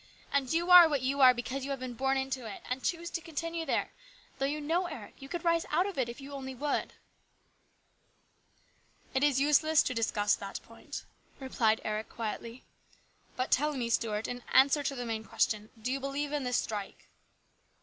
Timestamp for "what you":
0.89-1.21